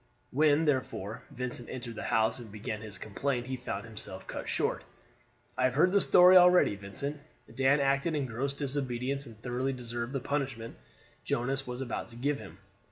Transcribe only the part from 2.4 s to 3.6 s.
began his complaint he